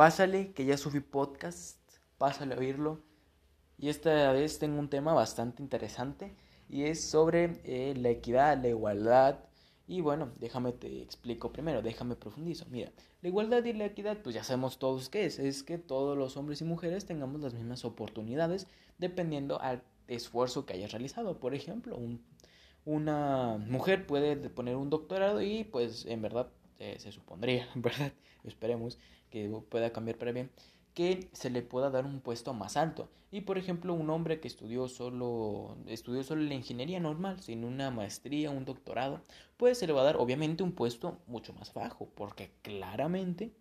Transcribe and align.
pásale 0.00 0.54
que 0.54 0.64
ya 0.64 0.78
subí 0.78 1.00
podcast, 1.00 1.78
pásale 2.16 2.54
a 2.54 2.58
oírlo. 2.58 3.02
Y 3.76 3.90
esta 3.90 4.32
vez 4.32 4.58
tengo 4.58 4.78
un 4.78 4.88
tema 4.88 5.12
bastante 5.12 5.62
interesante 5.62 6.34
y 6.70 6.84
es 6.84 7.04
sobre 7.04 7.60
eh, 7.64 7.92
la 7.98 8.08
equidad, 8.08 8.56
la 8.62 8.68
igualdad. 8.68 9.40
Y 9.86 10.00
bueno, 10.00 10.32
déjame 10.38 10.72
te 10.72 11.02
explico 11.02 11.52
primero, 11.52 11.82
déjame 11.82 12.16
profundizo. 12.16 12.64
Mira, 12.70 12.92
la 13.20 13.28
igualdad 13.28 13.62
y 13.62 13.74
la 13.74 13.84
equidad, 13.84 14.16
pues 14.22 14.34
ya 14.34 14.42
sabemos 14.42 14.78
todos 14.78 15.10
qué 15.10 15.26
es. 15.26 15.38
Es 15.38 15.62
que 15.62 15.76
todos 15.76 16.16
los 16.16 16.38
hombres 16.38 16.62
y 16.62 16.64
mujeres 16.64 17.04
tengamos 17.04 17.42
las 17.42 17.52
mismas 17.52 17.84
oportunidades 17.84 18.68
dependiendo 18.96 19.60
al 19.60 19.82
esfuerzo 20.08 20.64
que 20.64 20.72
hayas 20.72 20.92
realizado. 20.92 21.38
Por 21.40 21.54
ejemplo, 21.54 21.98
un, 21.98 22.24
una 22.86 23.58
mujer 23.58 24.06
puede 24.06 24.34
poner 24.48 24.76
un 24.76 24.88
doctorado 24.88 25.42
y 25.42 25.64
pues 25.64 26.06
en 26.06 26.22
verdad 26.22 26.48
eh, 26.80 26.96
se 26.98 27.12
supondría, 27.12 27.68
¿verdad? 27.76 28.12
Esperemos 28.44 28.98
que 29.30 29.48
pueda 29.68 29.92
cambiar 29.92 30.18
para 30.18 30.32
bien 30.32 30.50
que 30.94 31.28
se 31.32 31.50
le 31.50 31.62
pueda 31.62 31.90
dar 31.90 32.04
un 32.04 32.20
puesto 32.20 32.52
más 32.52 32.76
alto. 32.76 33.08
Y 33.30 33.42
por 33.42 33.58
ejemplo, 33.58 33.94
un 33.94 34.10
hombre 34.10 34.40
que 34.40 34.48
estudió 34.48 34.88
solo 34.88 35.76
estudió 35.86 36.22
solo 36.24 36.42
la 36.42 36.54
ingeniería 36.54 36.98
normal, 37.00 37.40
sin 37.40 37.64
una 37.64 37.90
maestría, 37.90 38.50
un 38.50 38.64
doctorado, 38.64 39.22
pues 39.56 39.78
se 39.78 39.86
le 39.86 39.92
va 39.92 40.00
a 40.02 40.04
dar 40.04 40.16
obviamente 40.16 40.62
un 40.62 40.72
puesto 40.72 41.18
mucho 41.26 41.52
más 41.52 41.72
bajo, 41.72 42.08
porque 42.16 42.50
claramente 42.62 43.52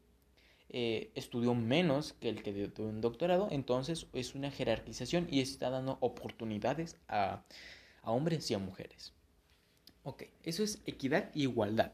eh, 0.70 1.12
estudió 1.16 1.54
menos 1.54 2.14
que 2.14 2.30
el 2.30 2.42
que 2.44 2.54
dio 2.54 2.72
un 2.80 3.02
doctorado, 3.02 3.48
entonces 3.52 4.08
es 4.14 4.34
una 4.36 4.50
jerarquización 4.52 5.28
y 5.30 5.42
está 5.42 5.70
dando 5.70 5.98
oportunidades 6.02 6.98
a, 7.08 7.44
a 8.02 8.12
hombres 8.12 8.50
y 8.50 8.56
a 8.56 8.60
mujeres. 8.60 9.14
Ok, 10.04 10.24
eso 10.44 10.64
es 10.64 10.82
equidad 10.86 11.30
e 11.36 11.42
igualdad. 11.42 11.92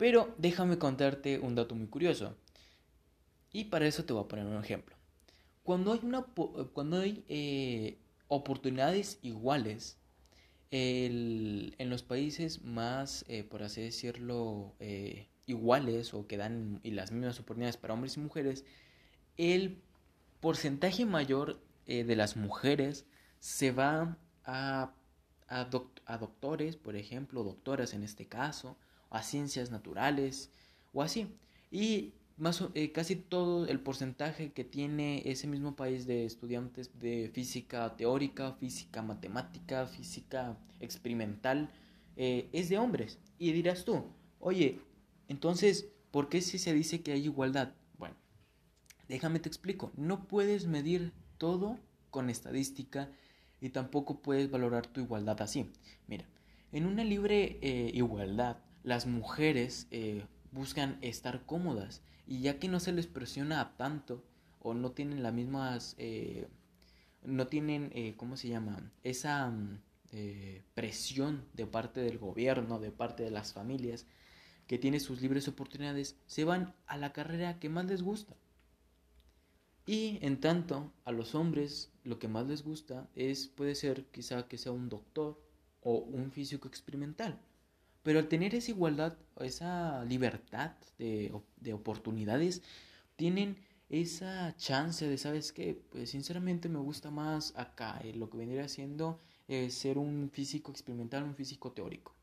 Pero 0.00 0.34
déjame 0.38 0.78
contarte 0.78 1.38
un 1.40 1.54
dato 1.54 1.74
muy 1.74 1.86
curioso. 1.86 2.34
Y 3.52 3.64
para 3.64 3.86
eso 3.86 4.02
te 4.02 4.14
voy 4.14 4.24
a 4.24 4.28
poner 4.28 4.46
un 4.46 4.64
ejemplo. 4.64 4.96
Cuando 5.62 5.92
hay, 5.92 6.00
una, 6.02 6.24
cuando 6.72 7.00
hay 7.00 7.22
eh, 7.28 7.98
oportunidades 8.28 9.18
iguales 9.20 9.98
en 10.70 11.90
los 11.90 12.02
países 12.02 12.64
más, 12.64 13.26
eh, 13.28 13.44
por 13.44 13.62
así 13.62 13.82
decirlo, 13.82 14.72
eh, 14.80 15.28
iguales 15.44 16.14
o 16.14 16.26
que 16.26 16.38
dan 16.38 16.80
y 16.82 16.92
las 16.92 17.12
mismas 17.12 17.38
oportunidades 17.38 17.76
para 17.76 17.92
hombres 17.92 18.16
y 18.16 18.20
mujeres, 18.20 18.64
el 19.36 19.82
porcentaje 20.40 21.04
mayor 21.04 21.60
de 21.84 22.16
las 22.16 22.36
mujeres 22.36 23.04
se 23.38 23.70
va 23.70 24.16
a, 24.44 24.94
a, 25.46 25.64
doctores, 26.16 26.76
por 26.76 26.96
ejemplo, 26.96 27.44
doctoras 27.44 27.92
en 27.92 28.02
este 28.02 28.28
caso, 28.28 28.78
a 29.10 29.22
ciencias 29.22 29.70
naturales 29.70 30.50
o 30.92 31.02
así. 31.02 31.28
Y 31.70 32.14
más, 32.36 32.64
eh, 32.74 32.90
casi 32.92 33.16
todo 33.16 33.66
el 33.66 33.80
porcentaje 33.80 34.52
que 34.52 34.64
tiene 34.64 35.22
ese 35.26 35.46
mismo 35.46 35.76
país 35.76 36.06
de 36.06 36.24
estudiantes 36.24 36.98
de 36.98 37.30
física 37.34 37.96
teórica, 37.96 38.52
física 38.54 39.02
matemática, 39.02 39.86
física 39.86 40.56
experimental, 40.80 41.70
eh, 42.16 42.48
es 42.52 42.68
de 42.68 42.78
hombres. 42.78 43.18
Y 43.38 43.52
dirás 43.52 43.84
tú, 43.84 44.04
oye, 44.38 44.80
entonces, 45.28 45.88
¿por 46.10 46.28
qué 46.28 46.40
si 46.40 46.58
se 46.58 46.72
dice 46.72 47.02
que 47.02 47.12
hay 47.12 47.24
igualdad? 47.24 47.74
Bueno, 47.98 48.16
déjame 49.08 49.38
te 49.40 49.48
explico, 49.48 49.92
no 49.96 50.26
puedes 50.26 50.66
medir 50.66 51.12
todo 51.36 51.78
con 52.10 52.30
estadística 52.30 53.10
y 53.60 53.70
tampoco 53.70 54.22
puedes 54.22 54.50
valorar 54.50 54.86
tu 54.86 55.00
igualdad 55.00 55.40
así. 55.42 55.70
Mira, 56.06 56.26
en 56.72 56.86
una 56.86 57.04
libre 57.04 57.58
eh, 57.60 57.90
igualdad, 57.94 58.58
las 58.82 59.06
mujeres 59.06 59.88
buscan 60.52 60.98
estar 61.00 61.44
cómodas 61.46 62.02
y 62.26 62.40
ya 62.40 62.58
que 62.58 62.68
no 62.68 62.80
se 62.80 62.92
les 62.92 63.06
presiona 63.06 63.76
tanto 63.76 64.24
o 64.60 64.74
no 64.74 64.92
tienen 64.92 65.22
las 65.22 65.32
mismas, 65.32 65.94
eh, 65.98 66.46
no 67.24 67.46
tienen, 67.46 67.90
eh, 67.94 68.14
¿cómo 68.16 68.36
se 68.36 68.48
llama? 68.48 68.92
Esa 69.02 69.48
mm, 69.48 69.80
eh, 70.12 70.62
presión 70.74 71.44
de 71.54 71.66
parte 71.66 72.00
del 72.00 72.18
gobierno, 72.18 72.78
de 72.78 72.92
parte 72.92 73.22
de 73.22 73.30
las 73.30 73.52
familias, 73.52 74.06
que 74.66 74.78
tiene 74.78 75.00
sus 75.00 75.20
libres 75.20 75.48
oportunidades, 75.48 76.16
se 76.26 76.44
van 76.44 76.74
a 76.86 76.96
la 76.96 77.12
carrera 77.12 77.58
que 77.58 77.68
más 77.68 77.86
les 77.86 78.02
gusta. 78.02 78.36
Y 79.86 80.18
en 80.22 80.40
tanto, 80.40 80.92
a 81.04 81.10
los 81.10 81.34
hombres 81.34 81.90
lo 82.04 82.18
que 82.18 82.28
más 82.28 82.46
les 82.46 82.62
gusta 82.62 83.08
es, 83.16 83.48
puede 83.48 83.74
ser 83.74 84.04
quizá 84.06 84.46
que 84.46 84.58
sea 84.58 84.70
un 84.70 84.88
doctor 84.88 85.42
o 85.82 85.96
un 85.96 86.30
físico 86.30 86.68
experimental. 86.68 87.40
Pero 88.02 88.18
al 88.18 88.28
tener 88.28 88.54
esa 88.54 88.70
igualdad, 88.70 89.16
esa 89.40 90.04
libertad 90.04 90.72
de, 90.98 91.32
de 91.56 91.72
oportunidades, 91.72 92.62
tienen 93.16 93.56
esa 93.90 94.56
chance 94.56 95.06
de, 95.06 95.18
¿sabes 95.18 95.52
qué? 95.52 95.74
Pues 95.90 96.10
sinceramente 96.10 96.68
me 96.68 96.78
gusta 96.78 97.10
más 97.10 97.52
acá, 97.56 98.00
eh, 98.04 98.14
lo 98.14 98.30
que 98.30 98.38
vendría 98.38 98.68
siendo 98.68 99.18
eh, 99.48 99.68
ser 99.70 99.98
un 99.98 100.30
físico 100.32 100.70
experimental, 100.70 101.24
un 101.24 101.34
físico 101.34 101.72
teórico. 101.72 102.14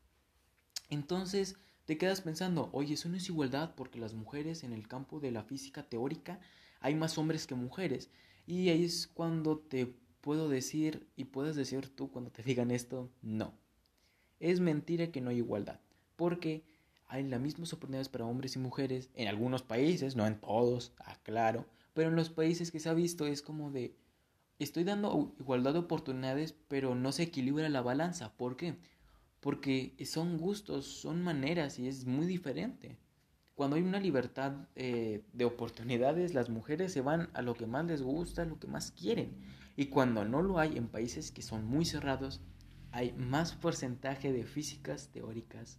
Entonces 0.88 1.56
te 1.84 1.98
quedas 1.98 2.22
pensando, 2.22 2.70
oye, 2.72 2.94
eso 2.94 3.10
no 3.10 3.16
es 3.16 3.28
igualdad 3.28 3.74
porque 3.76 3.98
las 3.98 4.14
mujeres 4.14 4.64
en 4.64 4.72
el 4.72 4.88
campo 4.88 5.20
de 5.20 5.30
la 5.30 5.42
física 5.44 5.82
teórica 5.82 6.40
hay 6.80 6.94
más 6.94 7.18
hombres 7.18 7.46
que 7.46 7.54
mujeres. 7.54 8.10
Y 8.46 8.70
ahí 8.70 8.84
es 8.84 9.06
cuando 9.06 9.58
te 9.58 9.94
puedo 10.22 10.48
decir, 10.48 11.06
y 11.16 11.24
puedes 11.24 11.54
decir 11.54 11.94
tú 11.94 12.10
cuando 12.10 12.30
te 12.30 12.42
digan 12.42 12.70
esto, 12.70 13.10
no. 13.20 13.52
Es 14.40 14.60
mentira 14.60 15.10
que 15.10 15.20
no 15.20 15.30
hay 15.30 15.38
igualdad, 15.38 15.80
porque 16.16 16.64
hay 17.08 17.24
las 17.24 17.40
mismas 17.40 17.72
oportunidades 17.72 18.08
para 18.08 18.26
hombres 18.26 18.56
y 18.56 18.58
mujeres 18.58 19.10
en 19.14 19.28
algunos 19.28 19.62
países, 19.62 20.14
no 20.14 20.26
en 20.26 20.38
todos, 20.40 20.92
aclaro, 20.98 21.66
pero 21.94 22.10
en 22.10 22.16
los 22.16 22.30
países 22.30 22.70
que 22.70 22.80
se 22.80 22.88
ha 22.88 22.94
visto 22.94 23.26
es 23.26 23.42
como 23.42 23.70
de 23.70 23.96
estoy 24.58 24.84
dando 24.84 25.34
igualdad 25.38 25.72
de 25.72 25.80
oportunidades, 25.80 26.54
pero 26.68 26.94
no 26.94 27.12
se 27.12 27.24
equilibra 27.24 27.68
la 27.68 27.82
balanza. 27.82 28.32
¿Por 28.36 28.56
qué? 28.56 28.76
Porque 29.40 29.94
son 30.04 30.38
gustos, 30.38 30.86
son 30.86 31.22
maneras 31.22 31.78
y 31.78 31.88
es 31.88 32.04
muy 32.06 32.26
diferente. 32.26 32.98
Cuando 33.54 33.76
hay 33.76 33.82
una 33.82 34.00
libertad 34.00 34.68
eh, 34.76 35.22
de 35.32 35.44
oportunidades, 35.44 36.34
las 36.34 36.48
mujeres 36.48 36.92
se 36.92 37.00
van 37.00 37.28
a 37.32 37.42
lo 37.42 37.54
que 37.54 37.66
más 37.66 37.84
les 37.86 38.02
gusta, 38.02 38.42
a 38.42 38.46
lo 38.46 38.58
que 38.58 38.68
más 38.68 38.92
quieren. 38.92 39.36
Y 39.76 39.86
cuando 39.86 40.24
no 40.24 40.42
lo 40.42 40.58
hay 40.58 40.76
en 40.76 40.88
países 40.88 41.32
que 41.32 41.42
son 41.42 41.64
muy 41.64 41.84
cerrados, 41.84 42.40
hay 42.92 43.12
más 43.12 43.54
porcentaje 43.54 44.32
de 44.32 44.44
físicas 44.44 45.08
teóricas, 45.12 45.78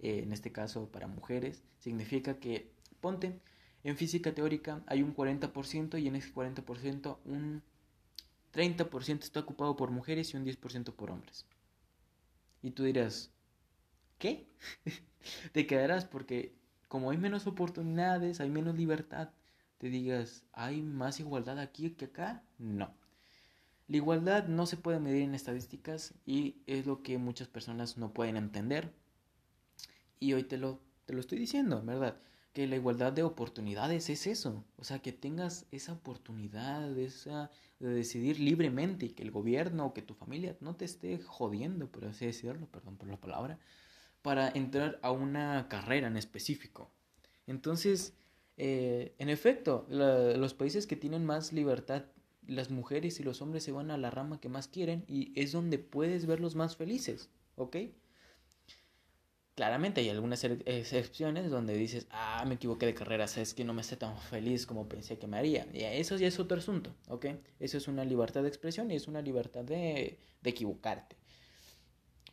eh, 0.00 0.20
en 0.22 0.32
este 0.32 0.52
caso 0.52 0.90
para 0.90 1.06
mujeres, 1.06 1.62
significa 1.78 2.38
que, 2.38 2.72
ponte, 3.00 3.40
en 3.82 3.96
física 3.96 4.34
teórica 4.34 4.82
hay 4.86 5.02
un 5.02 5.14
40% 5.14 6.00
y 6.00 6.08
en 6.08 6.16
ese 6.16 6.32
40% 6.32 7.18
un 7.24 7.62
30% 8.52 9.24
está 9.24 9.40
ocupado 9.40 9.76
por 9.76 9.90
mujeres 9.90 10.32
y 10.32 10.36
un 10.36 10.44
10% 10.44 10.94
por 10.94 11.10
hombres. 11.10 11.46
Y 12.62 12.70
tú 12.70 12.84
dirás, 12.84 13.32
¿qué? 14.18 14.48
te 15.52 15.66
quedarás 15.66 16.04
porque 16.04 16.54
como 16.88 17.10
hay 17.10 17.18
menos 17.18 17.46
oportunidades, 17.46 18.40
hay 18.40 18.50
menos 18.50 18.76
libertad, 18.76 19.30
te 19.78 19.88
digas, 19.88 20.44
¿hay 20.52 20.80
más 20.80 21.20
igualdad 21.20 21.58
aquí 21.58 21.90
que 21.90 22.06
acá? 22.06 22.42
No. 22.58 22.94
La 23.86 23.96
igualdad 23.96 24.46
no 24.48 24.66
se 24.66 24.78
puede 24.78 24.98
medir 24.98 25.22
en 25.22 25.34
estadísticas 25.34 26.14
y 26.24 26.56
es 26.66 26.86
lo 26.86 27.02
que 27.02 27.18
muchas 27.18 27.48
personas 27.48 27.98
no 27.98 28.12
pueden 28.14 28.36
entender. 28.36 28.92
Y 30.20 30.32
hoy 30.32 30.44
te 30.44 30.56
lo, 30.56 30.80
te 31.04 31.12
lo 31.12 31.20
estoy 31.20 31.38
diciendo, 31.38 31.82
¿verdad? 31.82 32.16
Que 32.54 32.66
la 32.66 32.76
igualdad 32.76 33.12
de 33.12 33.24
oportunidades 33.24 34.08
es 34.08 34.26
eso. 34.26 34.64
O 34.78 34.84
sea, 34.84 35.00
que 35.00 35.12
tengas 35.12 35.66
esa 35.70 35.92
oportunidad 35.92 36.96
esa, 36.98 37.50
de 37.78 37.88
decidir 37.88 38.40
libremente 38.40 39.06
y 39.06 39.10
que 39.10 39.22
el 39.22 39.30
gobierno 39.30 39.86
o 39.86 39.94
que 39.94 40.02
tu 40.02 40.14
familia 40.14 40.56
no 40.60 40.76
te 40.76 40.86
esté 40.86 41.18
jodiendo, 41.18 41.86
por 41.88 42.06
así 42.06 42.24
decirlo, 42.24 42.66
perdón 42.66 42.96
por 42.96 43.08
la 43.08 43.20
palabra, 43.20 43.58
para 44.22 44.48
entrar 44.48 44.98
a 45.02 45.10
una 45.10 45.68
carrera 45.68 46.06
en 46.06 46.16
específico. 46.16 46.90
Entonces, 47.46 48.14
eh, 48.56 49.14
en 49.18 49.28
efecto, 49.28 49.86
los 49.90 50.54
países 50.54 50.86
que 50.86 50.96
tienen 50.96 51.26
más 51.26 51.52
libertad 51.52 52.04
las 52.46 52.70
mujeres 52.70 53.20
y 53.20 53.22
los 53.22 53.42
hombres 53.42 53.64
se 53.64 53.72
van 53.72 53.90
a 53.90 53.98
la 53.98 54.10
rama 54.10 54.40
que 54.40 54.48
más 54.48 54.68
quieren 54.68 55.04
y 55.08 55.32
es 55.40 55.52
donde 55.52 55.78
puedes 55.78 56.26
verlos 56.26 56.54
más 56.54 56.76
felices, 56.76 57.30
¿ok? 57.56 57.76
Claramente 59.54 60.00
hay 60.00 60.08
algunas 60.08 60.42
excepciones 60.42 61.50
donde 61.50 61.76
dices, 61.76 62.08
ah, 62.10 62.44
me 62.46 62.56
equivoqué 62.56 62.86
de 62.86 62.94
carrera, 62.94 63.28
sabes 63.28 63.54
que 63.54 63.64
no 63.64 63.72
me 63.72 63.82
hace 63.82 63.96
tan 63.96 64.18
feliz 64.18 64.66
como 64.66 64.88
pensé 64.88 65.16
que 65.16 65.28
me 65.28 65.38
haría. 65.38 65.68
Y 65.72 65.84
eso 65.84 66.16
ya 66.16 66.26
es 66.26 66.40
otro 66.40 66.58
asunto, 66.58 66.92
¿ok? 67.08 67.26
Eso 67.60 67.78
es 67.78 67.86
una 67.86 68.04
libertad 68.04 68.42
de 68.42 68.48
expresión 68.48 68.90
y 68.90 68.96
es 68.96 69.06
una 69.06 69.22
libertad 69.22 69.62
de, 69.62 70.18
de 70.42 70.50
equivocarte. 70.50 71.16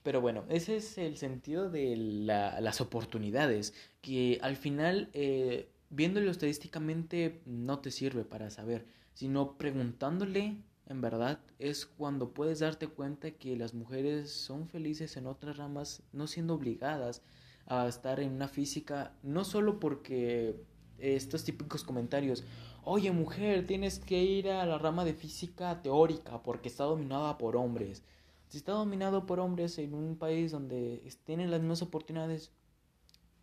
Pero 0.04 0.20
bueno, 0.20 0.46
ese 0.50 0.78
es 0.78 0.98
el 0.98 1.18
sentido 1.18 1.70
de 1.70 1.96
las 1.96 2.82
oportunidades, 2.82 3.74
que 4.02 4.40
al 4.42 4.56
final, 4.56 5.10
eh, 5.14 5.70
viéndolo 5.90 6.32
estadísticamente, 6.32 7.42
no 7.46 7.80
te 7.80 7.92
sirve 7.92 8.24
para 8.24 8.50
saber 8.50 8.86
sino 9.14 9.58
preguntándole 9.58 10.58
en 10.92 11.00
verdad 11.00 11.40
es 11.58 11.86
cuando 11.86 12.34
puedes 12.34 12.60
darte 12.60 12.88
cuenta 12.88 13.32
que 13.32 13.56
las 13.56 13.74
mujeres 13.74 14.30
son 14.30 14.68
felices 14.68 15.16
en 15.16 15.26
otras 15.26 15.56
ramas, 15.56 16.04
no 16.12 16.28
siendo 16.28 16.56
obligadas 16.56 17.22
a 17.66 17.88
estar 17.88 18.20
en 18.20 18.34
una 18.34 18.50
física, 18.50 19.14
no 19.24 19.46
solo 19.46 19.80
porque 19.80 20.62
estos 20.98 21.46
típicos 21.46 21.86
comentarios. 21.86 22.44
Oye 22.84 23.12
mujer, 23.12 23.66
tienes 23.66 24.00
que 24.00 24.22
ir 24.22 24.50
a 24.50 24.66
la 24.66 24.78
rama 24.78 25.06
de 25.06 25.14
física 25.14 25.82
teórica 25.82 26.44
porque 26.44 26.68
está 26.68 26.84
dominada 26.84 27.38
por 27.38 27.56
hombres. 27.56 28.04
Si 28.50 28.58
está 28.58 28.74
dominado 28.74 29.26
por 29.26 29.40
hombres 29.40 29.78
en 29.78 29.94
un 29.94 30.18
país 30.18 30.52
donde 30.52 31.02
tienen 31.24 31.52
las 31.52 31.62
mismas 31.62 31.82
oportunidades, 31.82 32.52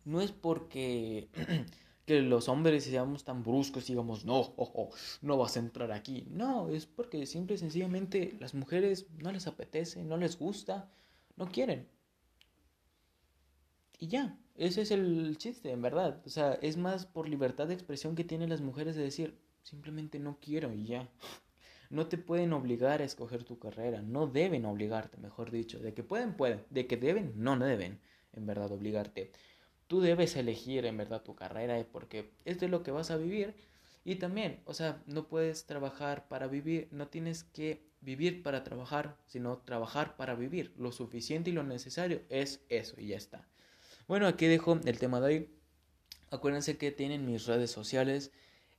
no 0.05 0.21
es 0.21 0.31
porque 0.31 1.29
que 2.09 2.23
los 2.23 2.49
hombres 2.49 2.85
seamos 2.85 3.23
tan 3.23 3.43
bruscos 3.43 3.87
y 3.87 3.93
digamos, 3.93 4.25
no, 4.25 4.55
no 5.21 5.37
vas 5.37 5.55
a 5.55 5.59
entrar 5.59 5.91
aquí. 5.91 6.25
No, 6.31 6.67
es 6.69 6.87
porque 6.87 7.27
simple 7.27 7.53
y 7.53 7.59
sencillamente 7.59 8.35
las 8.39 8.55
mujeres 8.55 9.05
no 9.21 9.31
les 9.31 9.45
apetece, 9.45 10.03
no 10.03 10.17
les 10.17 10.39
gusta, 10.39 10.89
no 11.37 11.51
quieren. 11.51 11.87
Y 13.99 14.07
ya, 14.07 14.39
ese 14.55 14.81
es 14.81 14.89
el 14.89 15.37
chiste, 15.37 15.69
en 15.71 15.83
verdad. 15.83 16.19
O 16.25 16.29
sea, 16.29 16.53
es 16.63 16.77
más 16.77 17.05
por 17.05 17.29
libertad 17.29 17.67
de 17.67 17.75
expresión 17.75 18.15
que 18.15 18.23
tienen 18.23 18.49
las 18.49 18.61
mujeres 18.61 18.95
de 18.95 19.03
decir, 19.03 19.37
simplemente 19.61 20.17
no 20.17 20.39
quiero 20.41 20.73
y 20.73 20.85
ya. 20.85 21.07
No 21.91 22.07
te 22.07 22.19
pueden 22.19 22.53
obligar 22.53 23.01
a 23.01 23.05
escoger 23.05 23.43
tu 23.43 23.57
carrera, 23.57 24.03
no 24.03 24.27
deben 24.27 24.65
obligarte, 24.65 25.17
mejor 25.17 25.49
dicho. 25.49 25.79
De 25.79 25.95
que 25.95 26.03
pueden, 26.03 26.37
pueden. 26.37 26.63
De 26.69 26.85
que 26.85 26.97
deben, 26.97 27.33
no, 27.35 27.55
no 27.55 27.65
deben, 27.65 27.99
en 28.33 28.45
verdad, 28.45 28.71
obligarte 28.71 29.31
tú 29.89 30.01
debes 30.01 30.35
elegir 30.35 30.85
en 30.85 30.97
verdad 30.97 31.23
tu 31.23 31.35
carrera 31.35 31.83
porque 31.91 32.29
es 32.45 32.59
de 32.59 32.67
lo 32.69 32.83
que 32.83 32.91
vas 32.91 33.09
a 33.09 33.17
vivir. 33.17 33.55
Y 34.05 34.15
también, 34.15 34.61
o 34.65 34.73
sea, 34.75 35.01
no 35.07 35.27
puedes 35.27 35.65
trabajar 35.65 36.27
para 36.27 36.47
vivir, 36.47 36.87
no 36.91 37.07
tienes 37.07 37.43
que 37.43 37.81
vivir 37.99 38.43
para 38.43 38.63
trabajar, 38.63 39.17
sino 39.25 39.57
trabajar 39.57 40.15
para 40.15 40.35
vivir. 40.35 40.71
Lo 40.77 40.91
suficiente 40.91 41.49
y 41.49 41.53
lo 41.53 41.63
necesario 41.63 42.21
es 42.29 42.61
eso 42.69 42.95
y 42.99 43.07
ya 43.07 43.17
está. 43.17 43.47
Bueno, 44.07 44.27
aquí 44.27 44.45
dejo 44.45 44.79
el 44.85 44.99
tema 44.99 45.19
de 45.19 45.25
hoy. 45.25 45.49
Acuérdense 46.29 46.77
que 46.77 46.91
tienen 46.91 47.25
mis 47.25 47.47
redes 47.47 47.71
sociales, 47.71 48.31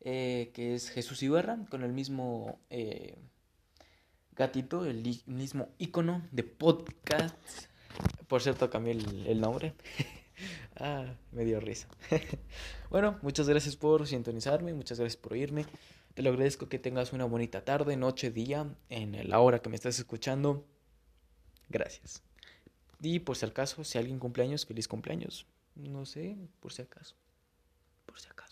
eh, 0.03 0.53
que 0.55 0.77
es 0.77 0.91
Jesús 0.91 1.25
Ibarra, 1.25 1.59
con 1.71 1.83
el 1.83 1.93
mismo 1.93 2.61
eh, 2.71 3.17
gatito, 4.37 4.87
el 4.87 5.03
mismo 5.27 5.69
icono 5.79 6.23
de 6.31 6.45
podcast. 6.45 7.37
Por 8.29 8.43
cierto, 8.43 8.71
cambié 8.71 8.93
el 8.93 9.41
nombre. 9.41 9.75
Ah, 10.77 11.15
me 11.33 11.45
dio 11.45 11.61
risa. 11.61 11.89
bueno, 12.91 13.19
muchas 13.23 13.49
gracias 13.49 13.77
por 13.77 14.07
sintonizarme, 14.07 14.73
muchas 14.75 14.99
gracias 14.99 15.21
por 15.21 15.33
oírme. 15.35 15.67
Te 16.15 16.23
lo 16.23 16.31
agradezco 16.31 16.69
que 16.69 16.79
tengas 16.79 17.13
una 17.13 17.25
bonita 17.25 17.65
tarde, 17.65 17.97
noche, 17.97 18.31
día, 18.31 18.67
en 18.89 19.29
la 19.29 19.41
hora 19.41 19.61
que 19.61 19.69
me 19.69 19.77
estás 19.77 19.99
escuchando. 19.99 20.67
Gracias. 21.69 22.23
Y 23.01 23.21
por 23.21 23.37
si 23.37 23.47
acaso, 23.47 23.85
si 23.85 23.97
alguien 23.99 24.19
cumpleaños, 24.19 24.67
feliz 24.67 24.89
cumpleaños. 24.89 25.47
No 25.77 26.05
sé, 26.05 26.37
por 26.59 26.73
si 26.73 26.83
acaso. 26.83 27.15
Por 28.07 28.21
si 28.21 28.29
acaso. 28.29 28.50